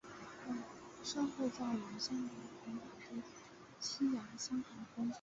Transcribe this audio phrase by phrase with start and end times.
[1.03, 2.33] 身后葬于香港
[2.65, 3.21] 跑马地
[3.79, 5.09] 西洋香港坟场。